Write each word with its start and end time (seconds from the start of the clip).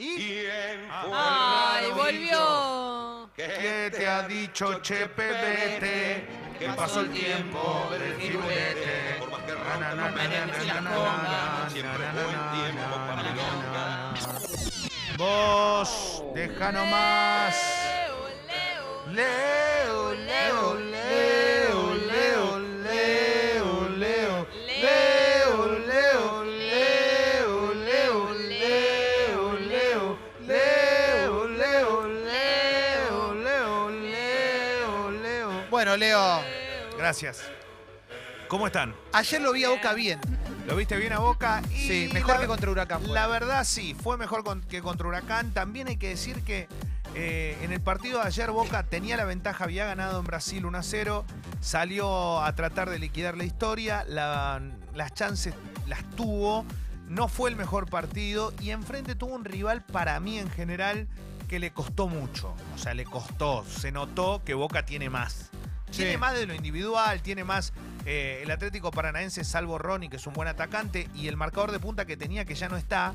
¿Y 0.00 0.14
¿Quién 0.14 0.88
fue 1.02 1.10
¡Ay, 1.12 1.90
volvió! 1.90 3.28
qué 3.34 3.90
te 3.92 4.06
ha 4.06 4.22
dicho 4.28 4.80
Chepe 4.80 5.26
Vete? 5.26 6.24
Que 6.56 6.68
pasó 6.68 7.00
el 7.00 7.10
tiempo 7.10 7.88
del 7.90 8.14
firulete. 8.14 9.16
Por 9.18 9.30
más 9.32 9.40
que 9.42 9.54
ronca, 9.54 9.78
no 9.90 9.96
na, 9.96 10.08
me 10.10 10.22
na, 10.22 10.28
den 10.28 10.50
na, 10.68 10.80
la 10.82 10.94
conga. 10.94 11.70
Siempre 11.70 12.06
buen 12.12 12.40
tiempo 12.52 12.94
para 12.94 13.22
na, 13.22 13.32
milonga. 13.32 14.14
Vos, 15.16 16.22
deja 16.32 16.70
nomás. 16.70 17.87
Bueno, 35.78 35.96
Leo, 35.96 36.40
Gracias. 36.98 37.40
¿Cómo 38.48 38.66
están? 38.66 38.96
ayer 39.12 39.40
lo 39.40 39.52
vi 39.52 39.62
a 39.62 39.68
Boca 39.68 39.92
bien. 39.92 40.18
¿Lo 40.66 40.74
viste 40.74 40.96
bien 40.96 41.12
a 41.12 41.20
Boca? 41.20 41.62
Y 41.70 41.86
Sí, 41.86 42.10
mejor 42.12 42.34
la- 42.34 42.40
que 42.40 42.46
contra 42.48 42.68
Huracán. 42.72 43.02
fue. 43.02 43.10
La 43.14 43.28
verdad 43.28 43.62
sí, 43.62 43.94
fue 43.94 44.16
mejor 44.16 44.42
con- 44.42 44.60
que 44.62 44.82
contra 44.82 45.06
Huracán. 45.06 45.52
También 45.52 45.86
hay 45.86 45.96
que 45.96 46.08
decir 46.08 46.42
que 46.42 46.66
eh, 47.14 47.56
en 47.62 47.70
el 47.72 47.80
partido 47.80 48.18
de 48.20 48.26
ayer 48.26 48.50
Boca 48.50 48.82
tenía 48.82 49.16
la 49.16 49.24
ventaja, 49.24 49.62
había 49.62 49.86
ganado 49.86 50.18
en 50.18 50.24
Brasil 50.24 50.66
1 50.66 50.76
a 50.78 50.82
0, 50.82 51.24
salió 51.60 52.42
a 52.42 52.52
tratar 52.56 52.90
de 52.90 52.98
liquidar 52.98 53.36
la 53.36 53.44
historia, 53.44 54.04
la- 54.08 54.60
las 54.96 55.14
chances 55.14 55.54
las 55.86 56.02
tuvo, 56.16 56.64
no 57.06 57.28
fue 57.28 57.50
el 57.50 57.56
mejor 57.56 57.88
partido 57.88 58.52
y 58.60 58.70
enfrente 58.70 59.14
tuvo 59.14 59.32
un 59.36 59.44
rival 59.44 59.84
para 59.84 60.18
mí 60.18 60.40
en 60.40 60.50
general 60.50 61.06
que 61.48 61.60
le 61.60 61.70
costó 61.70 62.08
mucho. 62.08 62.52
O 62.74 62.78
sea, 62.78 62.94
le 62.94 63.04
costó, 63.04 63.64
se 63.64 63.92
notó 63.92 64.42
que 64.44 64.54
Boca 64.54 64.84
tiene 64.84 65.08
más. 65.08 65.50
Tiene 65.90 66.12
Sí. 66.12 66.16
más 66.18 66.34
de 66.34 66.46
lo 66.46 66.54
individual, 66.54 67.22
tiene 67.22 67.44
más 67.44 67.72
eh, 68.06 68.40
el 68.42 68.50
Atlético 68.50 68.90
Paranaense, 68.90 69.44
salvo 69.44 69.76
Ronnie, 69.78 70.08
que 70.08 70.16
es 70.16 70.26
un 70.26 70.32
buen 70.32 70.48
atacante, 70.48 71.08
y 71.14 71.28
el 71.28 71.36
marcador 71.36 71.72
de 71.72 71.78
punta 71.80 72.04
que 72.06 72.16
tenía, 72.16 72.44
que 72.46 72.54
ya 72.54 72.68
no 72.68 72.76
está, 72.78 73.12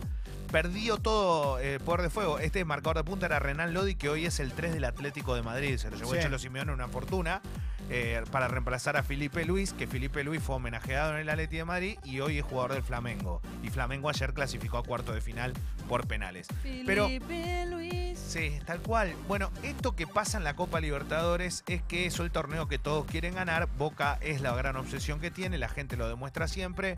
perdió 0.52 0.98
todo 0.98 1.60
eh, 1.60 1.80
poder 1.80 2.04
de 2.04 2.10
fuego. 2.12 2.38
Este 2.38 2.64
marcador 2.64 2.98
de 2.98 3.04
punta 3.04 3.26
era 3.26 3.40
Renan 3.40 3.74
Lodi, 3.74 3.96
que 3.96 4.10
hoy 4.10 4.26
es 4.28 4.40
el 4.40 4.52
3 4.52 4.72
del 4.74 4.84
Atlético 4.84 5.34
de 5.36 5.42
Madrid. 5.42 5.78
Se 5.78 5.90
lo 5.90 5.98
llevó 5.98 6.14
Sí. 6.14 6.20
Chelo 6.22 6.38
Simeone 6.38 6.72
una 6.74 6.88
fortuna 6.90 7.42
eh, 7.90 8.22
para 8.32 8.48
reemplazar 8.48 8.96
a 8.96 9.02
Felipe 9.04 9.44
Luis, 9.46 9.74
que 9.74 9.88
Felipe 9.88 10.24
Luis 10.24 10.44
fue 10.44 10.56
homenajeado 10.58 11.14
en 11.16 11.22
el 11.22 11.30
Atlético 11.30 11.58
de 11.60 11.66
Madrid 11.66 11.98
y 12.04 12.20
hoy 12.20 12.38
es 12.38 12.44
jugador 12.46 12.74
del 12.74 12.84
Flamengo. 12.84 13.42
Y 13.64 13.70
Flamengo 13.70 14.10
ayer 14.10 14.34
clasificó 14.34 14.78
a 14.78 14.84
cuarto 14.84 15.12
de 15.14 15.22
final 15.22 15.54
por 15.90 16.06
penales. 16.08 16.48
Pero- 16.86 17.08
Felipe 17.08 17.66
Luis. 17.68 18.03
Sí, 18.34 18.60
tal 18.66 18.80
cual. 18.80 19.14
Bueno, 19.28 19.52
esto 19.62 19.96
que 19.96 20.08
pasa 20.08 20.40
en 20.40 20.44
la 20.44 20.56
Copa 20.56 20.80
Libertadores 20.80 21.64
es 21.68 21.84
que 21.84 22.08
es 22.08 22.18
el 22.18 22.32
torneo 22.32 22.68
que 22.68 22.80
todos 22.80 23.06
quieren 23.06 23.36
ganar. 23.36 23.68
Boca 23.78 24.18
es 24.22 24.42
la 24.42 24.56
gran 24.56 24.76
obsesión 24.76 25.20
que 25.20 25.30
tiene, 25.30 25.60
la 25.60 25.70
gente 25.70 25.98
lo 25.98 26.08
demuestra 26.10 26.48
siempre. 26.48 26.98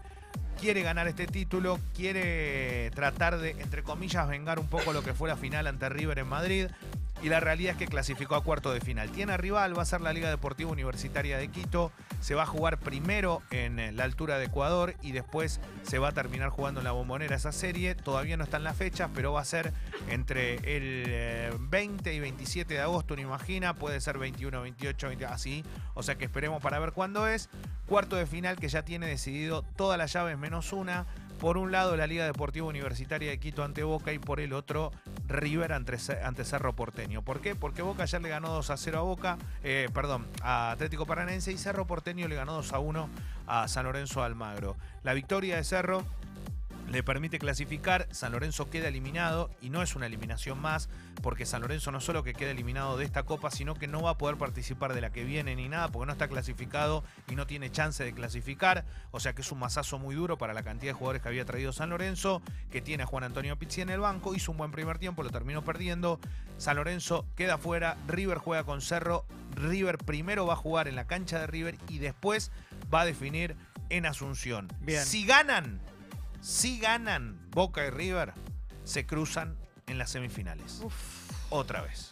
Quiere 0.61 0.81
ganar 0.81 1.09
este 1.09 1.28
título, 1.28 1.78
quiere 1.94 2.89
tratar 2.91 3.38
de, 3.38 3.52
entre 3.52 3.83
comillas, 3.83 4.30
vengar 4.30 4.59
un 4.59 4.67
poco 4.67 4.94
lo 4.94 5.03
que 5.03 5.13
fue 5.13 5.28
la 5.28 5.36
final 5.36 5.67
ante 5.67 5.89
River 5.89 6.19
en 6.19 6.28
Madrid. 6.28 6.67
Y 7.21 7.30
la 7.30 7.39
realidad 7.39 7.71
es 7.71 7.77
que 7.77 7.88
clasificó 7.88 8.35
a 8.35 8.44
cuarto 8.44 8.71
de 8.71 8.81
final. 8.81 9.09
Tiene 9.09 9.33
a 9.33 9.38
rival, 9.38 9.77
va 9.77 9.81
a 9.81 9.85
ser 9.85 10.02
la 10.02 10.13
Liga 10.13 10.30
Deportiva 10.30 10.69
Universitaria 10.69 11.38
de 11.38 11.47
Quito. 11.47 11.91
Se 12.19 12.35
va 12.35 12.44
a 12.44 12.45
jugar 12.45 12.77
primero 12.77 13.41
en 13.52 13.80
eh, 13.80 13.91
la 13.91 14.03
altura 14.03 14.38
de 14.38 14.45
Ecuador 14.45 14.95
y 15.02 15.11
después 15.11 15.59
se 15.83 15.97
va 15.97 16.09
a 16.09 16.11
terminar 16.11 16.49
jugando 16.49 16.81
en 16.81 16.83
la 16.83 16.91
bombonera 16.91 17.35
esa 17.35 17.52
serie. 17.52 17.95
Todavía 17.95 18.38
no 18.38 18.44
están 18.44 18.63
las 18.63 18.75
fechas, 18.75 19.09
pero 19.16 19.33
va 19.33 19.41
a 19.41 19.45
ser 19.45 19.73
entre 20.09 20.55
el 20.55 21.05
eh, 21.07 21.53
20 21.59 22.13
y 22.13 22.19
27 22.19 22.73
de 22.73 22.81
agosto, 22.81 23.13
uno 23.13 23.23
imagina. 23.23 23.73
Puede 23.75 24.02
ser 24.02 24.17
21, 24.17 24.61
28, 24.61 25.07
20, 25.07 25.25
así. 25.25 25.63
O 25.94 26.03
sea 26.03 26.16
que 26.16 26.25
esperemos 26.25 26.61
para 26.61 26.79
ver 26.79 26.91
cuándo 26.91 27.27
es. 27.27 27.50
Cuarto 27.88 28.16
de 28.16 28.25
final 28.25 28.57
que 28.57 28.68
ya 28.68 28.84
tiene 28.84 29.07
decidido 29.07 29.63
todas 29.75 29.97
las 29.97 30.12
llaves 30.12 30.38
menos 30.38 30.73
una. 30.73 31.06
Por 31.40 31.57
un 31.57 31.72
lado 31.72 31.96
la 31.97 32.07
Liga 32.07 32.25
Deportiva 32.25 32.66
Universitaria 32.66 33.29
de 33.29 33.40
Quito 33.40 33.63
ante 33.63 33.84
Boca 33.84 34.13
y 34.13 34.19
por 34.19 34.40
el 34.40 34.53
otro 34.53 34.91
River 35.28 35.73
ante, 35.73 35.97
ante 36.23 36.46
Cerro 36.46 36.73
Porteño. 36.73 37.22
¿Por 37.22 37.41
qué? 37.41 37.56
Porque 37.56 37.81
Boca 37.81 38.03
ayer 38.03 38.22
le 38.22 38.29
ganó 38.29 38.50
2 38.50 38.69
a 38.69 38.78
0 38.78 38.97
a 38.97 39.01
Boca, 39.01 39.38
eh, 39.63 39.90
perdón, 39.94 40.28
a 40.41 40.72
Atlético 40.72 41.06
Paranense 41.06 41.51
y 41.51 41.57
Cerro 41.57 41.85
Porteño 41.85 42.28
le 42.28 42.35
ganó 42.35 42.53
2 42.53 42.74
a 42.74 42.79
1 42.79 43.09
a 43.47 43.68
San 43.68 43.85
Lorenzo 43.85 44.24
Almagro. 44.24 44.75
La 45.03 45.13
victoria 45.13 45.57
de 45.57 45.63
Cerro 45.63 46.03
le 46.95 47.03
permite 47.03 47.39
clasificar, 47.39 48.07
San 48.11 48.31
Lorenzo 48.31 48.69
queda 48.69 48.88
eliminado 48.88 49.50
y 49.59 49.69
no 49.69 49.81
es 49.81 49.97
una 49.97 50.06
eliminación 50.06 50.61
más, 50.61 50.88
porque 51.22 51.45
San 51.45 51.61
Lorenzo 51.61 51.91
no 51.91 52.00
solo 52.00 52.23
que 52.23 52.33
queda 52.33 52.51
eliminado 52.51 52.95
de 52.95 53.03
esta 53.03 53.23
copa, 53.23 53.51
sino 53.51 53.75
que 53.75 53.85
no 53.85 54.01
va 54.01 54.11
a 54.11 54.17
poder 54.17 54.38
participar 54.38 54.94
de 54.94 55.01
la 55.01 55.11
que 55.11 55.25
viene 55.25 55.57
ni 55.57 55.67
nada, 55.67 55.89
porque 55.89 56.06
no 56.06 56.13
está 56.13 56.29
clasificado 56.29 57.03
y 57.29 57.35
no 57.35 57.47
tiene 57.47 57.69
chance 57.69 58.01
de 58.01 58.13
clasificar, 58.13 58.85
o 59.11 59.19
sea 59.19 59.33
que 59.33 59.41
es 59.41 59.51
un 59.51 59.59
masazo 59.59 60.00
muy 60.00 60.16
duro 60.16 60.38
para 60.38 60.53
la 60.53 60.63
cantidad 60.63 60.91
de 60.91 60.97
jugadores 60.97 61.22
que 61.22 61.28
había 61.28 61.44
traído 61.44 61.73
San 61.73 61.89
Lorenzo, 61.89 62.41
que 62.72 62.81
tiene 62.81 63.03
a 63.03 63.07
Juan 63.07 63.25
Antonio 63.25 63.59
Pizzi 63.59 63.81
en 63.81 63.89
el 63.89 64.00
banco, 64.00 64.33
hizo 64.33 64.53
un 64.53 64.57
buen 64.57 64.72
primer 64.72 64.97
tiempo, 64.97 65.22
lo 65.22 65.31
terminó 65.31 65.66
perdiendo, 65.66 66.22
San 66.57 66.77
Lorenzo 66.77 67.25
queda 67.35 67.57
fuera, 67.57 67.97
River 68.07 68.38
juega 68.38 68.63
con 68.63 68.79
Cerro, 68.79 69.25
River 69.53 69.97
primero 69.97 70.45
va 70.45 70.53
a 70.53 70.57
jugar 70.57 70.88
en 70.88 70.95
la 70.95 71.07
cancha 71.07 71.39
de 71.39 71.47
River 71.47 71.77
y 71.89 71.97
después 71.97 72.53
va 72.94 73.01
a 73.01 73.06
definir 73.06 73.57
en 73.89 74.06
Asunción. 74.06 74.69
Bien. 74.79 75.03
Si 75.06 75.25
ganan, 75.25 75.81
si 76.45 76.78
ganan 76.78 77.39
Boca 77.50 77.83
y 77.88 77.89
River, 77.89 78.33
se 78.83 79.07
cruzan 79.07 79.57
en 79.88 79.97
las 79.97 80.11
semifinales. 80.11 80.83
Otra 81.50 81.81
vez. 81.81 82.11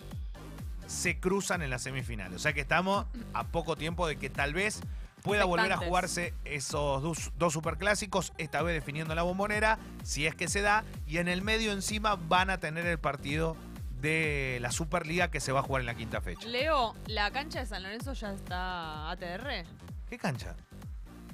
Se 0.87 1.19
cruzan 1.19 1.61
en 1.61 1.69
las 1.69 1.83
semifinales. 1.83 2.37
O 2.37 2.39
sea 2.39 2.51
que 2.51 2.61
estamos 2.61 3.05
a 3.33 3.43
poco 3.43 3.75
tiempo 3.75 4.07
de 4.07 4.17
que 4.17 4.31
tal 4.31 4.55
vez 4.55 4.81
pueda 5.21 5.45
volver 5.45 5.71
a 5.71 5.77
jugarse 5.77 6.33
esos 6.45 7.03
dos, 7.03 7.31
dos 7.37 7.53
superclásicos, 7.53 8.33
esta 8.39 8.63
vez 8.63 8.73
definiendo 8.73 9.13
la 9.13 9.21
bombonera, 9.21 9.77
si 10.03 10.25
es 10.25 10.33
que 10.33 10.47
se 10.47 10.61
da, 10.61 10.83
y 11.05 11.19
en 11.19 11.27
el 11.27 11.43
medio 11.43 11.71
encima 11.71 12.15
van 12.15 12.49
a 12.49 12.57
tener 12.57 12.87
el 12.87 12.97
partido 12.97 13.55
de 14.01 14.57
la 14.61 14.71
Superliga 14.71 15.29
que 15.29 15.41
se 15.41 15.51
va 15.51 15.59
a 15.59 15.63
jugar 15.63 15.81
en 15.81 15.85
la 15.85 15.95
quinta 15.95 16.21
fecha. 16.21 16.47
Leo, 16.47 16.95
¿la 17.05 17.29
cancha 17.29 17.59
de 17.59 17.67
San 17.67 17.83
Lorenzo 17.83 18.13
ya 18.13 18.33
está 18.33 19.11
ATR? 19.11 19.65
¿Qué 20.09 20.17
cancha? 20.17 20.55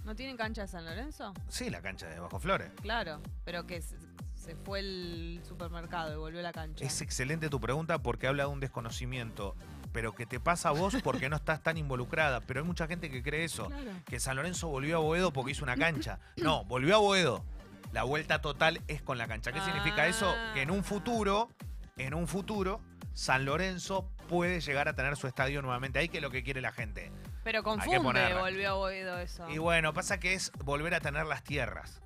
¿No 0.09 0.16
tienen 0.16 0.38
cancha 0.38 0.64
de 0.64 0.68
San 0.68 0.86
Lorenzo? 0.86 1.36
Sí, 1.50 1.70
la 1.70 1.84
cancha 1.84 2.08
de 2.08 2.20
Bajo 2.20 2.40
Flores. 2.40 2.72
Claro, 2.81 3.22
pero 3.46 3.68
que 3.68 3.80
se, 3.80 3.96
se 4.34 4.56
fue 4.56 4.80
el 4.80 5.40
supermercado 5.47 6.12
y 6.12 6.18
volvió 6.18 6.40
a 6.40 6.42
la 6.42 6.52
cancha. 6.52 6.84
Es 6.84 7.03
excelente 7.03 7.47
tu 7.47 7.62
pregunta 7.62 8.00
porque 8.00 8.25
habla 8.25 8.46
de 8.46 8.50
un 8.50 8.59
desconocimiento, 8.59 9.56
pero 9.94 10.16
que 10.16 10.25
te 10.25 10.40
pasa 10.40 10.69
a 10.69 10.72
vos 10.72 10.96
porque 11.03 11.30
no 11.30 11.36
estás 11.36 11.62
tan 11.62 11.78
involucrada. 11.78 12.42
Pero 12.42 12.62
hay 12.62 12.66
mucha 12.66 12.88
gente 12.88 13.12
que 13.12 13.22
cree 13.22 13.44
eso, 13.44 13.68
Claro. 13.68 13.92
que 14.08 14.19
San 14.19 14.36
Lorenzo 14.38 14.68
volvió 14.68 14.98
a 14.98 15.00
Boedo 15.00 15.31
porque 15.31 15.52
hizo 15.52 15.64
una 15.64 15.78
cancha. 15.78 16.18
No, 16.38 16.66
volvió 16.66 16.96
a 16.96 16.98
Boedo. 16.98 17.46
La 17.92 18.02
vuelta 18.02 18.42
total 18.42 18.81
es 18.88 19.03
con 19.03 19.19
la 19.19 19.28
cancha. 19.28 19.52
¿Qué 19.52 19.62
significa 19.62 20.08
eso? 20.08 20.34
Ah. 20.36 20.53
Que 20.56 20.64
en 20.64 20.72
un 20.72 20.84
futuro, 20.84 21.50
en 21.98 22.16
un 22.16 22.28
futuro, 22.28 22.81
San 23.14 23.46
Lorenzo 23.46 24.09
puede 24.28 24.59
llegar 24.62 24.88
a 24.88 24.94
tener 24.96 25.16
su 25.18 25.28
estadio 25.28 25.62
nuevamente 25.62 26.00
ahí, 26.00 26.09
que 26.09 26.18
es 26.18 26.24
lo 26.24 26.31
que 26.31 26.42
quiere 26.44 26.62
la 26.62 26.72
gente. 26.72 27.12
Pero 27.52 27.64
confunde, 27.64 27.98
volvió 28.36 28.70
a 28.70 28.76
oído 28.76 29.18
eso. 29.18 29.50
Y 29.50 29.58
bueno, 29.58 29.92
pasa 29.92 30.20
que 30.20 30.34
es 30.36 30.52
volver 30.64 30.94
a 30.94 31.00
tener 31.00 31.26
las 31.26 31.44
tierras. 31.44 32.00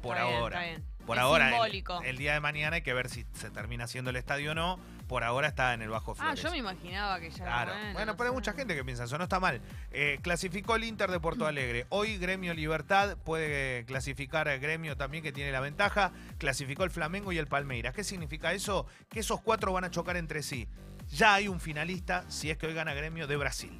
Por 0.00 0.16
Está 0.16 0.26
bien, 0.28 0.38
ahora. 0.40 0.56
está 0.64 0.68
bien. 0.78 0.88
Por 1.06 1.16
Es 1.18 1.22
ahora, 1.22 1.44
el- 1.46 1.50
simbólico. 1.52 2.02
El, 2.02 2.16
día 2.16 2.32
de 2.32 2.40
mañana 2.40 2.76
hay 2.76 2.82
que 2.82 2.94
ver 2.94 3.10
si 3.10 3.26
se 3.34 3.50
termina 3.50 3.84
haciendo 3.84 4.08
el 4.08 4.16
estadio 4.16 4.52
o 4.52 4.54
no. 4.54 4.78
Por 5.06 5.24
ahora 5.24 5.48
está 5.48 5.74
en 5.74 5.82
el 5.82 5.90
Bajo 5.90 6.12
Ah, 6.12 6.14
Flores. 6.14 6.42
yo 6.42 6.50
me 6.50 6.56
imaginaba 6.56 7.20
que 7.20 7.28
ya 7.30 7.44
Claro. 7.44 7.72
era 7.74 7.92
Bueno, 7.92 8.12
no 8.12 8.16
pero 8.16 8.30
hay 8.30 8.34
mucha 8.34 8.54
gente 8.54 8.74
que 8.74 8.82
piensa 8.84 9.04
eso, 9.04 9.18
no 9.18 9.24
está 9.24 9.38
mal. 9.40 9.60
Eh, 9.90 10.18
clasificó 10.22 10.76
el 10.76 10.84
Inter 10.84 11.10
de 11.10 11.20
Porto 11.20 11.46
Alegre. 11.46 11.84
Hoy 11.90 12.16
Gremio 12.16 12.54
Libertad 12.54 13.18
puede 13.24 13.84
clasificar 13.84 14.48
a 14.48 14.56
Gremio 14.56 14.96
también, 14.96 15.22
que 15.22 15.32
tiene 15.32 15.52
la 15.52 15.60
ventaja. 15.60 16.12
Clasificó 16.38 16.84
el 16.84 16.90
Flamengo 16.90 17.30
y 17.32 17.36
el 17.38 17.46
Palmeiras. 17.46 17.92
¿Qué 17.94 18.04
significa 18.04 18.54
eso? 18.54 18.86
Que 19.10 19.20
esos 19.20 19.40
cuatro 19.42 19.70
van 19.74 19.84
a 19.84 19.90
chocar 19.90 20.16
entre 20.16 20.42
sí. 20.42 20.66
Ya 21.10 21.34
hay 21.34 21.48
un 21.48 21.60
finalista, 21.60 22.24
si 22.30 22.50
es 22.50 22.56
que 22.56 22.66
hoy 22.66 22.74
gana 22.74 22.94
Gremio, 22.94 23.26
de 23.26 23.36
Brasil. 23.36 23.78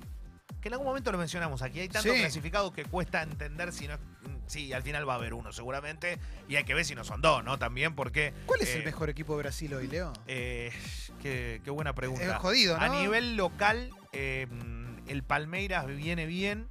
Que 0.61 0.69
en 0.69 0.75
algún 0.75 0.87
momento 0.89 1.13
lo 1.13 1.19
mencionamos 1.19 1.63
aquí. 1.63 1.81
Hay 1.81 1.89
tantos 1.89 2.13
Sí. 2.13 2.19
clasificados 2.21 2.73
que 2.73 2.85
cuesta 2.85 3.23
entender 3.23 3.73
si 3.73 3.87
no 3.87 3.95
es- 3.95 4.01
Sí, 4.47 4.73
al 4.73 4.83
final 4.83 5.07
va 5.09 5.13
a 5.13 5.17
haber 5.17 5.35
uno 5.35 5.53
seguramente. 5.53 6.19
Y 6.49 6.57
hay 6.57 6.65
que 6.65 6.75
ver 6.75 6.85
si 6.85 6.95
no 6.95 7.05
son 7.05 7.21
dos, 7.21 7.45
¿no? 7.45 7.59
También 7.59 7.95
porque... 7.95 8.33
¿Cuál 8.47 8.63
es 8.63 8.71
eh, 8.71 8.79
el 8.79 8.85
mejor 8.85 9.11
equipo 9.11 9.35
de 9.37 9.43
Brasil 9.43 9.73
hoy, 9.75 9.87
Leo? 9.89 10.13
eh, 10.27 10.73
qué, 11.23 11.61
qué 11.65 11.71
buena 11.71 11.95
pregunta. 11.95 12.25
Es 12.25 12.35
jodido, 12.39 12.77
¿no? 12.79 12.83
A 12.83 12.89
nivel 12.89 13.37
local, 13.37 13.91
eh, 14.13 14.47
el 15.07 15.23
Palmeiras 15.23 15.87
viene 15.87 16.27
bien. 16.27 16.69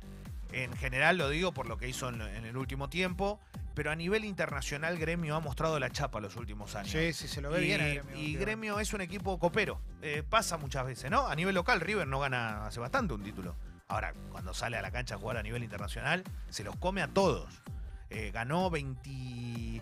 En 0.53 0.75
general 0.77 1.17
lo 1.17 1.29
digo 1.29 1.53
por 1.53 1.67
lo 1.67 1.77
que 1.77 1.87
hizo 1.87 2.09
en, 2.09 2.21
en 2.21 2.45
el 2.45 2.57
último 2.57 2.89
tiempo. 2.89 3.39
Pero 3.75 3.91
a 3.91 3.95
nivel 3.95 4.25
internacional, 4.25 4.97
Gremio 4.97 5.35
ha 5.35 5.39
mostrado 5.39 5.79
la 5.79 5.91
chapa 5.91 6.19
los 6.19 6.35
últimos 6.35 6.73
años. 6.75 6.89
Sí, 6.91 7.13
sí, 7.13 7.27
se 7.27 7.41
lo 7.41 7.51
ve 7.51 7.61
y, 7.61 7.65
bien 7.65 7.81
a 7.81 7.87
Gremio. 7.87 8.15
y. 8.17 8.33
Gremio 8.35 8.79
es 8.79 8.91
un 8.93 9.01
equipo 9.01 9.37
copero. 9.37 9.79
Eh, 10.01 10.23
pasa 10.27 10.57
muchas 10.57 10.83
veces, 10.83 11.11
¿no? 11.11 11.27
A 11.27 11.35
nivel 11.35 11.53
local, 11.53 11.79
River 11.79 12.07
no 12.07 12.19
gana 12.19 12.65
hace 12.65 12.79
bastante 12.79 13.13
un 13.13 13.21
título. 13.23 13.55
Ahora, 13.87 14.13
cuando 14.31 14.53
sale 14.53 14.77
a 14.77 14.81
la 14.81 14.91
cancha 14.91 15.15
a 15.15 15.17
jugar 15.17 15.37
a 15.37 15.43
nivel 15.43 15.63
internacional, 15.63 16.23
se 16.49 16.63
los 16.63 16.75
come 16.75 17.01
a 17.01 17.07
todos. 17.07 17.61
Eh, 18.09 18.31
ganó 18.33 18.69
20. 18.69 19.81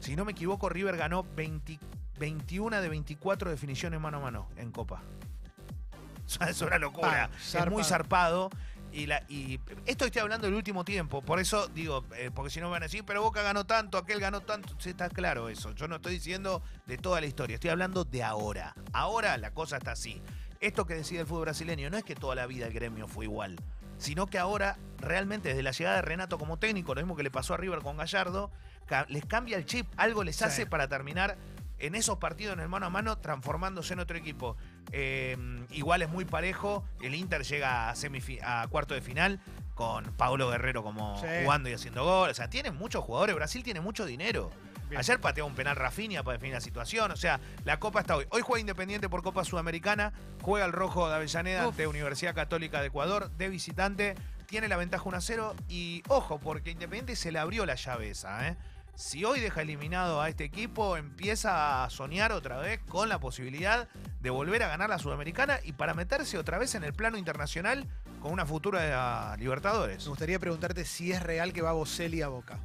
Si 0.00 0.16
no 0.16 0.24
me 0.24 0.32
equivoco, 0.32 0.68
River 0.68 0.96
ganó 0.96 1.24
20 1.36 1.78
21 2.18 2.80
de 2.80 2.88
24 2.88 3.50
definiciones 3.50 4.00
mano 4.00 4.18
a 4.18 4.20
mano 4.20 4.48
en 4.56 4.70
Copa. 4.70 5.02
Es 6.48 6.60
una 6.62 6.78
locura. 6.78 7.28
Ah, 7.32 7.36
es 7.36 7.70
muy 7.70 7.82
zarpado. 7.84 8.48
Y, 8.92 9.06
la, 9.06 9.24
y 9.28 9.58
esto 9.86 10.04
estoy 10.04 10.20
hablando 10.20 10.46
del 10.46 10.54
último 10.54 10.84
tiempo, 10.84 11.22
por 11.22 11.40
eso 11.40 11.66
digo, 11.68 12.04
eh, 12.14 12.30
porque 12.32 12.50
si 12.50 12.60
no 12.60 12.66
me 12.66 12.72
van 12.72 12.82
a 12.82 12.86
decir, 12.86 13.04
pero 13.06 13.22
Boca 13.22 13.40
ganó 13.40 13.64
tanto, 13.64 13.96
aquel 13.96 14.20
ganó 14.20 14.42
tanto, 14.42 14.74
sí, 14.78 14.90
está 14.90 15.08
claro 15.08 15.48
eso. 15.48 15.72
Yo 15.72 15.88
no 15.88 15.96
estoy 15.96 16.12
diciendo 16.12 16.62
de 16.84 16.98
toda 16.98 17.18
la 17.22 17.26
historia, 17.26 17.54
estoy 17.54 17.70
hablando 17.70 18.04
de 18.04 18.22
ahora. 18.22 18.74
Ahora 18.92 19.38
la 19.38 19.52
cosa 19.52 19.78
está 19.78 19.92
así. 19.92 20.20
Esto 20.62 20.86
que 20.86 20.94
decide 20.94 21.20
el 21.20 21.26
fútbol 21.26 21.42
brasileño 21.42 21.90
no 21.90 21.96
es 21.98 22.04
que 22.04 22.14
toda 22.14 22.34
la 22.36 22.46
vida 22.46 22.66
el 22.66 22.72
gremio 22.72 23.08
fue 23.08 23.24
igual, 23.24 23.56
sino 23.98 24.28
que 24.28 24.38
ahora 24.38 24.78
realmente 24.98 25.48
desde 25.48 25.62
la 25.64 25.72
llegada 25.72 25.96
de 25.96 26.02
Renato 26.02 26.38
como 26.38 26.56
técnico, 26.56 26.94
lo 26.94 27.00
mismo 27.00 27.16
que 27.16 27.24
le 27.24 27.32
pasó 27.32 27.54
a 27.54 27.56
River 27.56 27.80
con 27.80 27.96
Gallardo, 27.96 28.50
les 29.08 29.26
cambia 29.26 29.56
el 29.56 29.66
chip, 29.66 29.86
algo 29.96 30.22
les 30.22 30.36
Sí. 30.36 30.44
hace 30.44 30.66
para 30.66 30.86
terminar 30.88 31.36
en 31.80 31.96
esos 31.96 32.18
partidos 32.18 32.54
en 32.54 32.60
el 32.60 32.68
mano 32.68 32.86
a 32.86 32.90
mano 32.90 33.18
transformándose 33.18 33.94
en 33.94 33.98
otro 33.98 34.16
equipo. 34.16 34.56
Eh, 34.92 35.36
igual 35.70 36.02
es 36.02 36.08
muy 36.08 36.24
parejo, 36.24 36.84
el 37.00 37.16
Inter 37.16 37.42
llega 37.42 37.90
a, 37.90 38.68
cuarto 38.68 38.94
de 38.94 39.00
final 39.00 39.40
con 39.74 40.04
Paulo 40.12 40.48
Guerrero 40.48 40.84
como 40.84 41.20
Sí. 41.20 41.26
jugando 41.42 41.68
y 41.68 41.72
haciendo 41.72 42.04
gol. 42.04 42.30
O 42.30 42.34
sea, 42.34 42.48
tienen 42.48 42.76
muchos 42.76 43.02
jugadores, 43.02 43.34
Brasil 43.34 43.64
tiene 43.64 43.80
mucho 43.80 44.06
dinero. 44.06 44.52
Bien. 44.92 45.00
Ayer 45.00 45.20
pateó 45.20 45.46
un 45.46 45.54
penal 45.54 45.74
Rafinha 45.74 46.22
para 46.22 46.34
definir 46.34 46.54
la 46.54 46.60
situación. 46.60 47.10
O 47.12 47.16
sea, 47.16 47.40
la 47.64 47.80
Copa 47.80 48.00
está 48.00 48.14
hoy. 48.14 48.26
Hoy 48.28 48.42
juega 48.42 48.60
Independiente 48.60 49.08
por 49.08 49.22
Copa 49.22 49.42
Sudamericana. 49.42 50.12
Juega 50.42 50.66
el 50.66 50.72
Rojo 50.72 51.08
de 51.08 51.14
Avellaneda 51.14 51.62
Uf. 51.62 51.70
ante 51.70 51.86
Universidad 51.86 52.34
Católica 52.34 52.82
de 52.82 52.88
Ecuador 52.88 53.30
de 53.30 53.48
visitante. 53.48 54.14
Tiene 54.46 54.68
la 54.68 54.76
ventaja 54.76 55.02
1 55.06 55.16
a 55.16 55.20
0. 55.22 55.56
Y 55.66 56.02
ojo, 56.08 56.38
porque 56.38 56.72
Independiente 56.72 57.16
se 57.16 57.32
le 57.32 57.38
abrió 57.38 57.64
la 57.64 57.74
llave 57.74 58.10
esa. 58.10 58.46
¿eh? 58.46 58.56
Si 58.94 59.24
hoy 59.24 59.40
deja 59.40 59.62
eliminado 59.62 60.20
a 60.20 60.28
este 60.28 60.44
equipo, 60.44 60.98
empieza 60.98 61.84
a 61.84 61.88
soñar 61.88 62.30
otra 62.32 62.58
vez 62.58 62.78
con 62.86 63.08
la 63.08 63.18
posibilidad 63.18 63.88
de 64.20 64.28
volver 64.28 64.62
a 64.62 64.68
ganar 64.68 64.90
la 64.90 64.98
Sudamericana 64.98 65.58
y 65.64 65.72
para 65.72 65.94
meterse 65.94 66.36
otra 66.36 66.58
vez 66.58 66.74
en 66.74 66.84
el 66.84 66.92
plano 66.92 67.16
internacional 67.16 67.88
con 68.20 68.30
una 68.30 68.44
futura 68.44 69.34
Libertadores. 69.38 70.04
Me 70.04 70.10
gustaría 70.10 70.38
preguntarte 70.38 70.84
si 70.84 71.12
es 71.12 71.22
real 71.22 71.54
que 71.54 71.62
va 71.62 71.72
Boselli 71.72 72.20
a 72.20 72.28
Boca. 72.28 72.58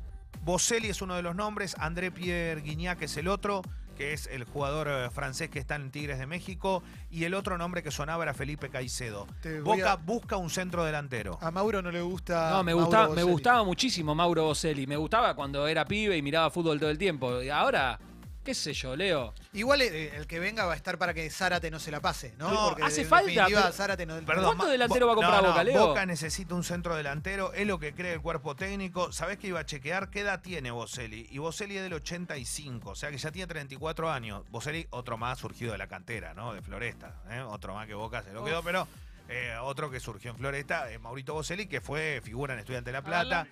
Boselli 0.48 0.88
es 0.88 1.02
uno 1.02 1.14
de 1.16 1.22
los 1.22 1.36
nombres, 1.36 1.76
André 1.78 2.10
Pierre 2.10 2.62
Guignac 2.62 3.02
es 3.02 3.18
el 3.18 3.28
otro, 3.28 3.62
que 3.98 4.14
es 4.14 4.28
el 4.28 4.46
jugador 4.46 4.88
eh, 4.90 5.10
francés 5.10 5.50
que 5.50 5.60
está 5.60 5.76
en 5.76 5.92
Tigres 5.92 6.20
de 6.20 6.26
México, 6.26 6.82
y 7.12 7.26
el 7.26 7.34
otro 7.34 7.58
nombre 7.58 7.84
que 7.84 7.92
sonaba 7.92 8.24
era 8.24 8.34
Felipe 8.34 8.70
Caicedo. 8.70 9.28
Boca 9.62 9.92
a- 9.92 9.96
busca 9.98 10.38
un 10.38 10.50
centro 10.50 10.86
delantero. 10.86 11.38
A 11.42 11.52
Mauro 11.52 11.82
no 11.82 11.92
le 11.92 12.00
gusta. 12.00 12.50
No, 12.52 12.64
me, 12.64 12.74
me 12.74 13.24
gustaba 13.24 13.64
muchísimo 13.66 14.16
Mauro 14.16 14.46
Boselli. 14.46 14.88
Me 14.88 14.96
gustaba 14.96 15.36
cuando 15.36 15.68
era 15.68 15.84
pibe 15.84 16.16
y 16.16 16.22
miraba 16.22 16.50
fútbol 16.50 16.80
todo 16.80 16.92
el 16.92 16.98
tiempo. 16.98 17.42
Y 17.42 17.50
ahora, 17.50 18.00
qué 18.48 18.54
sé 18.56 18.74
yo, 18.74 18.96
Leo. 18.96 19.34
Igual 19.52 19.82
eh, 19.82 20.16
el 20.16 20.26
que 20.26 20.40
venga 20.40 20.66
va 20.66 20.72
a 20.72 20.76
estar 20.78 20.98
para 20.98 21.14
que 21.14 21.30
Zárate 21.30 21.70
no 21.70 21.80
se 21.80 21.92
la 21.92 22.00
pase, 22.00 22.34
¿no? 22.38 22.50
No, 22.50 22.70
Porque 22.70 22.84
hace 22.84 23.02
en 23.02 23.08
falta, 23.10 23.30
definitiva, 23.30 23.62
pero- 23.64 23.74
Zárate 23.74 24.06
no. 24.06 24.16
Perdón, 24.26 24.46
¿Cuánto 24.46 24.64
Ma- 24.64 24.72
delantero 24.72 25.06
Bo- 25.06 25.08
va 25.08 25.14
a 25.14 25.16
comprar 25.16 25.42
no, 25.42 25.48
no, 25.50 25.54
Boca, 25.54 25.64
Leo? 25.66 25.88
Boca 25.88 26.06
necesita 26.06 26.56
un 26.56 26.64
centro 26.64 26.96
delantero, 26.96 27.52
es 27.54 27.68
lo 27.68 27.78
que 27.78 27.94
cree 27.94 28.14
el 28.14 28.22
cuerpo 28.22 28.56
técnico. 28.56 29.12
¿Sabés 29.12 29.38
que 29.38 29.48
iba 29.48 29.60
a 29.60 29.66
chequear 29.66 30.10
qué 30.10 30.22
edad 30.22 30.42
tiene 30.42 30.72
Boselli? 30.72 31.28
Y 31.30 31.40
Boselli 31.40 31.76
es 31.76 31.84
del 31.84 31.94
85, 31.94 32.92
o 32.92 32.96
sea 32.96 33.12
que 33.12 33.18
ya 33.18 33.32
tiene 33.32 33.48
34 33.48 34.10
años. 34.10 34.44
Boselli, 34.50 34.88
otro 34.92 35.18
más 35.18 35.40
surgido 35.40 35.74
de 35.74 35.78
la 35.78 35.88
cantera, 35.88 36.34
¿no? 36.34 36.54
De 36.54 36.62
Floresta. 36.62 37.22
¿eh? 37.30 37.42
Otro 37.42 37.74
más 37.76 37.86
que 37.86 37.96
Boca 37.96 38.24
se 38.24 38.32
lo 38.32 38.46
quedó, 38.46 38.60
Uf. 38.60 38.66
pero 38.66 38.88
eh, 39.28 39.56
otro 39.62 39.92
que 39.92 40.00
surgió 40.00 40.32
en 40.32 40.38
Floresta, 40.38 40.90
eh, 40.90 41.00
Maurito 41.00 41.34
Boselli, 41.34 41.68
que 41.68 41.82
fue 41.82 42.22
figura 42.24 42.54
en 42.54 42.62
Estudiante 42.62 42.90
de 42.90 42.94
La 42.94 43.02
Plata, 43.04 43.46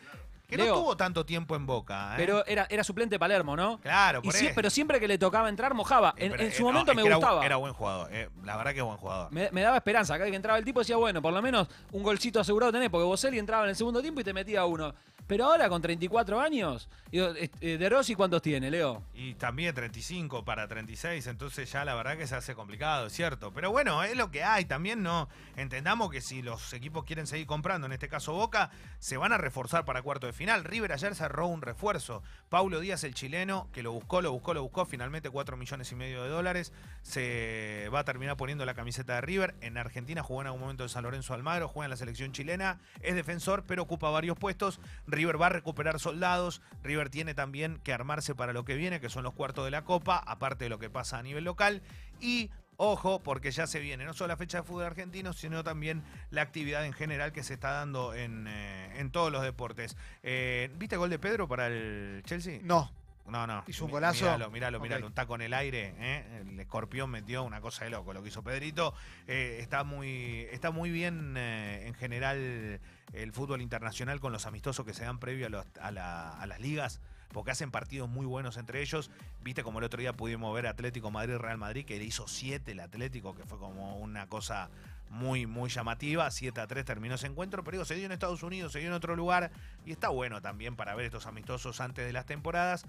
que 0.47 0.57
no 0.57 0.65
tuvo 0.65 0.97
tanto 0.97 1.25
tiempo 1.25 1.56
en 1.56 1.65
Boca. 1.65 2.12
¿eh? 2.13 2.18
Pero 2.18 2.45
era, 2.45 2.68
era 2.69 2.83
suplente 2.83 3.15
de 3.15 3.19
Palermo, 3.19 3.56
¿no? 3.56 3.80
claro, 3.81 4.21
por 4.21 4.33
pero 4.56 4.69
siempre 4.69 5.00
que 5.00 5.07
le 5.07 5.18
tocaba 5.18 5.50
entrar, 5.50 5.74
mojaba. 5.74 6.13
Eh, 6.18 6.25
En, 6.25 6.31
pero, 6.31 6.44
en 6.44 6.50
eh, 6.50 6.51
su 6.53 6.63
no, 6.63 6.71
momento 6.71 6.94
me 6.94 7.01
era 7.03 7.15
gustaba. 7.15 7.45
Era, 7.45 7.56
buen 7.57 7.74
jugador, 7.74 8.09
eh, 8.12 8.30
la 8.44 8.57
verdad 8.57 8.74
que 8.74 8.80
es 8.80 8.86
buen 8.86 8.97
jugador. 8.97 9.31
Me, 9.31 9.50
me 9.51 9.62
daba 9.62 9.77
esperanza. 9.77 10.13
Cada 10.13 10.25
vez 10.25 10.31
que 10.31 10.36
entraba 10.36 10.57
el 10.57 10.65
tipo 10.65 10.80
decía, 10.80 10.97
bueno, 10.97 11.21
por 11.21 11.33
lo 11.33 11.42
menos 11.42 11.68
un 11.92 12.03
golcito 12.03 12.39
asegurado 12.39 12.71
tenés, 12.71 12.89
porque 12.89 13.06
Boselli 13.06 13.39
entraba 13.39 13.63
en 13.63 13.69
el 13.69 13.75
segundo 13.75 14.01
tiempo 14.01 14.21
y 14.21 14.24
te 14.24 14.33
metía 14.33 14.65
uno. 14.65 14.94
Pero 15.27 15.45
ahora 15.45 15.69
con 15.69 15.81
34 15.81 16.39
años, 16.39 16.88
eh, 17.12 17.50
¿de 17.60 17.89
Rossi 17.89 18.13
cuántos 18.13 18.42
tiene, 18.42 18.69
Leo? 18.69 19.04
Y 19.13 19.33
también 19.36 19.74
35 19.74 20.45
para 20.45 20.68
36, 20.68 21.25
entonces 21.27 21.72
ya 21.72 21.83
la 21.83 21.95
verdad 21.95 22.18
que 22.18 22.27
se 22.27 22.36
hace 22.36 22.54
complicado, 22.54 23.07
es 23.07 23.13
cierto. 23.13 23.51
Pero 23.51 23.72
bueno, 23.72 24.04
es 24.04 24.16
lo 24.16 24.30
que 24.30 24.44
hay. 24.44 24.66
También 24.66 25.01
no 25.01 25.27
entendamos 25.56 26.12
que 26.12 26.22
si 26.22 26.42
los 26.42 26.74
equipos 26.74 27.06
quieren 27.06 27.25
seguir 27.25 27.48
comprando, 27.48 27.88
en 27.88 27.94
este 27.94 28.07
caso 28.07 28.33
Boca, 28.33 28.69
se 29.00 29.18
van 29.18 29.33
a 29.33 29.38
reforzar 29.38 29.86
para 29.86 30.01
cuarto 30.01 30.27
de 30.27 30.33
final. 30.33 30.63
River 30.63 30.92
ayer 30.92 31.16
cerró 31.16 31.48
un 31.48 31.62
refuerzo. 31.62 32.22
Paulo 32.50 32.80
Díaz, 32.80 33.04
el 33.04 33.16
chileno, 33.16 33.69
que 33.72 33.81
lo 33.81 33.92
buscó, 33.92 34.22
lo 34.22 34.31
buscó, 34.31 34.54
lo 34.54 34.62
buscó, 34.62 34.86
finalmente 34.86 35.30
4 35.30 35.57
millones 35.57 35.92
y 35.92 35.95
medio 35.95 36.24
de 36.24 36.30
dólares. 36.30 36.74
Se 37.01 37.89
va 37.94 38.00
a 38.00 38.04
terminar 38.04 38.38
poniendo 38.38 38.66
la 38.66 38.74
camiseta 38.74 39.16
de 39.16 39.22
River. 39.22 39.56
En 39.62 39.77
Argentina 39.77 40.22
jugó 40.22 40.42
en 40.42 40.48
algún 40.48 40.62
momento 40.62 40.83
en 40.83 40.89
San 40.89 41.04
Lorenzo 41.04 41.33
Almagro, 41.33 41.68
juega 41.68 41.86
en 41.86 41.92
la 41.92 41.98
selección 41.98 42.31
chilena, 42.31 42.80
es 43.01 43.16
defensor, 43.16 43.63
pero 43.66 43.83
ocupa 43.83 44.10
varios 44.10 44.38
puestos. 44.38 44.80
River 45.15 45.41
va 45.41 45.47
a 45.47 45.50
recuperar 45.50 46.00
soldados. 46.00 46.62
River 46.83 47.09
tiene 47.09 47.33
también 47.33 47.79
que 47.83 47.94
armarse 47.94 48.35
para 48.35 48.53
lo 48.53 48.65
que 48.65 48.75
viene, 48.75 49.00
que 49.00 49.09
son 49.09 49.23
los 49.23 49.33
cuartos 49.33 49.65
de 49.65 49.71
la 49.71 49.83
Copa, 49.83 50.17
aparte 50.17 50.65
de 50.65 50.69
lo 50.69 50.79
que 50.79 50.89
pasa 50.89 51.17
a 51.17 51.23
nivel 51.23 51.44
local. 51.44 51.81
Y 52.21 52.51
ojo, 52.77 53.21
porque 53.23 53.51
ya 53.51 53.67
se 53.67 53.79
viene 53.79 54.06
no 54.06 54.13
solo 54.13 54.29
la 54.29 54.38
fecha 54.38 54.59
de 54.59 54.63
fútbol 54.63 54.85
argentino, 54.85 55.33
sino 55.33 55.63
también 55.63 56.03
la 56.29 56.41
actividad 56.41 56.85
en 56.85 56.94
general 56.94 57.31
que 57.31 57.44
se 57.44 57.53
está 57.53 57.71
dando 57.71 58.13
en, 58.13 58.47
eh, 58.47 59.00
en 59.00 59.12
todos 59.12 59.31
los 59.31 59.44
deportes. 59.44 59.97
Eh, 60.23 60.69
¿Viste 60.77 60.97
gol 60.97 61.09
de 61.09 61.19
Pedro 61.19 61.47
para 61.47 61.67
el 61.67 62.21
Chelsea? 62.25 62.59
No. 62.63 62.91
No, 63.27 63.48
no. 63.48 63.63
Hizo 63.68 63.86
un 63.86 63.92
golazo. 63.92 64.24
Míralo, 64.25 64.51
míralo, 64.51 64.80
míralo. 64.80 65.06
Ok. 65.07 65.10
Un 65.10 65.16
taco 65.16 65.36
en 65.36 65.42
el 65.42 65.54
aire. 65.54 65.94
¿eh? 65.98 66.44
El 66.48 66.60
escorpión 66.60 67.10
metió 67.10 67.44
una 67.44 67.60
cosa 67.62 67.83
de 67.86 67.89
loco 67.92 68.13
lo 68.13 68.22
que 68.22 68.30
hizo 68.30 68.44
Pedrito. 68.44 68.94
Eh, 69.27 69.57
está, 69.62 69.83
muy, 69.83 70.48
está 70.51 70.69
muy 70.72 70.92
bien 70.92 71.33
eh, 71.38 71.86
en 71.88 71.94
general 71.95 72.80
el 73.13 73.31
fútbol 73.33 73.62
internacional 73.62 74.19
con 74.19 74.31
los 74.31 74.45
amistosos 74.45 74.86
que 74.86 74.94
se 74.94 75.06
dan 75.06 75.19
previo 75.19 75.48
a, 75.48 75.50
los- 75.50 75.66
a 75.81 75.92
la- 75.92 76.39
a 76.39 76.45
las 76.45 76.60
ligas. 76.60 77.01
Porque 77.31 77.51
hacen 77.51 77.72
partidos 77.72 78.07
muy 78.07 78.25
buenos 78.25 78.56
entre 78.57 78.81
ellos. 78.81 79.10
Viste 79.42 79.63
como 79.63 79.80
el 79.80 79.86
otro 79.86 80.00
día 80.00 80.13
pudimos 80.13 80.54
ver 80.54 80.68
Atlético 80.68 81.12
Madrid-Real 81.12 81.57
Madrid, 81.57 81.86
que 81.86 81.98
le 81.98 82.06
hizo 82.06 82.27
7 82.27 82.72
el 82.72 82.80
Atlético, 82.80 83.36
que 83.36 83.44
fue 83.44 83.57
como 83.57 83.98
una 83.98 84.27
cosa 84.27 84.69
muy, 85.10 85.45
muy 85.45 85.69
llamativa. 85.69 86.30
7 86.31 86.62
a 86.62 86.68
3 86.68 86.86
terminó 86.86 87.16
ese 87.16 87.27
encuentro, 87.27 87.63
pero 87.63 87.74
digo, 87.75 87.86
se 87.86 87.95
dio 87.95 88.06
en 88.06 88.12
Estados 88.13 88.42
Unidos, 88.44 88.72
se 88.72 88.80
dio 88.80 88.88
en 88.88 88.94
otro 88.94 89.16
lugar. 89.18 89.51
Y 89.86 89.92
está 89.92 90.10
bueno 90.10 90.42
también 90.42 90.75
para 90.77 90.95
ver 90.95 91.06
estos 91.06 91.25
amistosos 91.25 91.81
antes 91.81 92.06
de 92.06 92.13
las 92.13 92.25
temporadas 92.25 92.86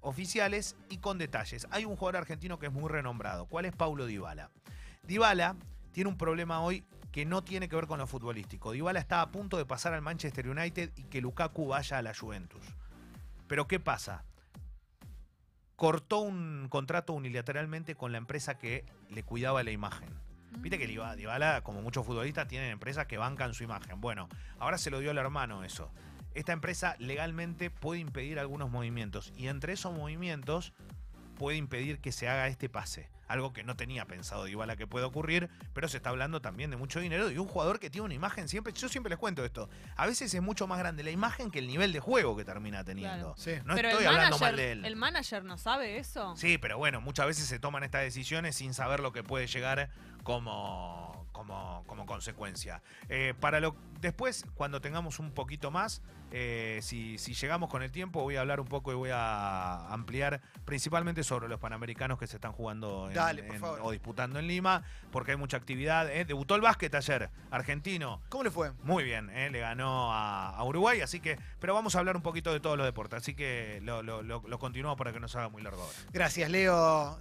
oficiales 0.00 0.76
y 0.88 0.98
con 0.98 1.18
detalles. 1.18 1.66
Hay 1.70 1.84
un 1.84 1.96
jugador 1.96 2.16
argentino 2.22 2.58
que 2.58 2.66
es 2.66 2.72
muy 2.72 2.88
renombrado. 2.88 3.46
¿Cuál 3.46 3.64
es 3.66 3.74
Paulo 3.74 4.06
Dybala? 4.06 4.50
Dybala 5.04 5.56
tiene 5.92 6.08
un 6.08 6.16
problema 6.16 6.60
hoy 6.60 6.84
que 7.12 7.24
no 7.26 7.42
tiene 7.42 7.68
que 7.68 7.76
ver 7.76 7.86
con 7.86 7.98
lo 7.98 8.06
futbolístico. 8.06 8.72
Dybala 8.72 9.00
está 9.00 9.20
a 9.20 9.30
punto 9.30 9.56
de 9.56 9.64
pasar 9.66 9.94
al 9.94 10.02
Manchester 10.02 10.48
United 10.48 10.92
y 10.96 11.02
que 11.04 11.20
Lukaku 11.20 11.66
vaya 11.68 11.98
a 11.98 12.02
la 12.02 12.14
Juventus. 12.14 12.62
Pero 13.48 13.66
¿qué 13.66 13.80
pasa? 13.80 14.24
Cortó 15.76 16.20
un 16.20 16.68
contrato 16.68 17.12
unilateralmente 17.14 17.94
con 17.94 18.12
la 18.12 18.18
empresa 18.18 18.58
que 18.58 18.84
le 19.08 19.22
cuidaba 19.22 19.62
la 19.62 19.70
imagen. 19.70 20.08
Viste 20.58 20.78
que 20.78 20.86
Dybala- 20.86 21.62
como 21.62 21.80
muchos 21.80 22.04
futbolistas, 22.04 22.46
tienen 22.46 22.70
empresas 22.70 23.06
que 23.06 23.18
bancan 23.18 23.54
su 23.54 23.64
imagen. 23.64 24.00
Bueno, 24.00 24.28
ahora 24.58 24.78
se 24.78 24.90
lo 24.90 24.98
dio 25.00 25.10
al 25.10 25.18
hermano 25.18 25.64
eso. 25.64 25.90
Esta 26.34 26.52
empresa 26.52 26.96
legalmente 26.98 27.70
puede 27.70 28.00
impedir 28.00 28.38
algunos 28.38 28.70
movimientos 28.70 29.32
y 29.36 29.48
entre 29.48 29.72
esos 29.72 29.92
movimientos 29.92 30.72
puede 31.40 31.56
impedir 31.56 32.00
que 32.00 32.12
se 32.12 32.28
haga 32.28 32.48
este 32.48 32.68
pase. 32.68 33.08
Algo 33.26 33.52
que 33.52 33.64
no 33.64 33.74
tenía 33.74 34.04
pensado 34.04 34.44
Dybala 34.44 34.76
que 34.76 34.86
puede 34.86 35.06
ocurrir, 35.06 35.48
pero 35.72 35.88
se 35.88 35.96
está 35.96 36.10
hablando 36.10 36.42
también 36.42 36.70
de 36.70 36.76
mucho 36.76 37.00
dinero 37.00 37.30
y 37.30 37.38
un 37.38 37.46
jugador 37.46 37.80
que 37.80 37.88
tiene 37.88 38.04
una 38.04 38.14
imagen 38.14 38.48
siempre, 38.48 38.72
yo 38.72 38.88
siempre 38.88 39.08
les 39.08 39.18
cuento 39.18 39.44
esto, 39.44 39.70
a 39.96 40.06
veces 40.06 40.34
es 40.34 40.42
mucho 40.42 40.66
más 40.66 40.78
grande 40.78 41.02
la 41.02 41.12
imagen 41.12 41.50
que 41.50 41.60
el 41.60 41.66
nivel 41.66 41.92
de 41.92 42.00
juego 42.00 42.36
que 42.36 42.44
termina 42.44 42.84
teniendo. 42.84 43.34
Claro. 43.34 43.34
Sí. 43.38 43.52
No 43.64 43.74
Pero 43.74 43.88
estoy 43.88 44.04
hablando 44.04 44.36
manager, 44.36 44.48
mal 44.48 44.56
de 44.56 44.72
él. 44.72 44.84
¿El 44.84 44.96
manager 44.96 45.44
no 45.44 45.56
sabe 45.56 45.98
eso? 45.98 46.36
Sí, 46.36 46.58
pero 46.58 46.76
bueno, 46.76 47.00
muchas 47.00 47.26
veces 47.26 47.46
se 47.46 47.58
toman 47.58 47.84
estas 47.84 48.02
decisiones 48.02 48.56
sin 48.56 48.74
saber 48.74 49.00
lo 49.00 49.12
que 49.12 49.22
puede 49.22 49.46
llegar 49.46 49.90
como, 50.24 51.19
como, 51.44 51.82
como 51.86 52.04
consecuencia. 52.04 52.82
Eh, 53.08 53.32
para 53.40 53.60
lo 53.60 53.74
después, 54.02 54.44
cuando 54.54 54.80
tengamos 54.82 55.18
un 55.18 55.30
poquito 55.32 55.70
más, 55.70 56.02
eh, 56.32 56.80
si, 56.82 57.16
si 57.18 57.32
llegamos 57.34 57.70
con 57.70 57.82
el 57.82 57.90
tiempo, 57.90 58.20
voy 58.22 58.36
a 58.36 58.42
hablar 58.42 58.60
un 58.60 58.66
poco 58.68 58.92
y 58.92 58.94
voy 58.94 59.08
a 59.12 59.88
ampliar 59.92 60.42
principalmente 60.66 61.24
sobre 61.24 61.48
los 61.48 61.58
panamericanos 61.58 62.18
que 62.18 62.26
se 62.26 62.36
están 62.36 62.52
jugando 62.52 63.08
en- 63.08 63.14
Dale, 63.14 63.48
o 63.80 63.90
disputando 63.90 64.38
en 64.38 64.46
Lima, 64.46 64.82
porque 65.10 65.30
hay 65.32 65.36
mucha 65.38 65.56
actividad. 65.56 66.10
eh. 66.10 66.24
Debutó 66.26 66.54
el 66.56 66.60
básquet 66.60 66.94
ayer, 66.94 67.30
argentino. 67.50 68.20
¿Cómo 68.28 68.44
le 68.44 68.50
fue? 68.50 68.70
Muy 68.84 69.02
bien, 69.02 69.30
eh, 69.30 69.48
le 69.50 69.60
ganó 69.60 70.12
a, 70.12 70.50
a 70.56 70.64
Uruguay, 70.64 71.00
así 71.00 71.20
que, 71.20 71.38
pero 71.58 71.72
vamos 71.74 71.96
a 71.96 72.00
hablar 72.00 72.16
un 72.16 72.22
poquito 72.22 72.52
de 72.52 72.60
todos 72.60 72.76
los 72.76 72.84
deportes, 72.86 73.16
así 73.22 73.34
que 73.34 73.80
lo, 73.82 74.02
lo, 74.02 74.22
lo, 74.22 74.42
lo 74.46 74.58
continuamos 74.58 74.98
para 74.98 75.12
que 75.14 75.20
no 75.20 75.26
se 75.26 75.38
haga 75.38 75.48
muy 75.48 75.62
largo 75.62 75.80
ahora. 75.82 75.96
Gracias, 76.12 76.50
Leo. 76.50 77.18